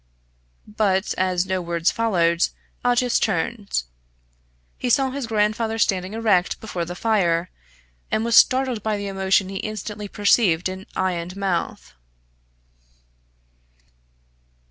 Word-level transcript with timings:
But, 0.67 1.13
as 1.15 1.45
no 1.45 1.61
words 1.61 1.91
followed, 1.91 2.47
Aldous 2.83 3.19
turned. 3.19 3.83
He 4.79 4.89
saw 4.89 5.11
his 5.11 5.27
grandfather 5.27 5.77
standing 5.77 6.15
erect 6.15 6.59
before 6.59 6.85
the 6.85 6.95
fire, 6.95 7.51
and 8.09 8.25
was 8.25 8.35
startled 8.35 8.81
by 8.81 8.97
the 8.97 9.05
emotion 9.05 9.49
he 9.49 9.57
instantly 9.57 10.07
perceived 10.07 10.67
in 10.69 10.87
eye 10.95 11.11
and 11.11 11.35
mouth. 11.35 11.93